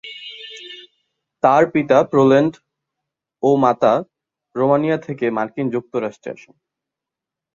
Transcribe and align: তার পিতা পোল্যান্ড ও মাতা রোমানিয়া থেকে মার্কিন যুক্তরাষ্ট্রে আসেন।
তার 1.43 1.63
পিতা 1.73 1.97
পোল্যান্ড 2.03 2.53
ও 3.43 3.49
মাতা 3.55 3.93
রোমানিয়া 4.55 4.97
থেকে 4.97 5.25
মার্কিন 5.31 5.67
যুক্তরাষ্ট্রে 5.69 6.29
আসেন। 6.31 6.55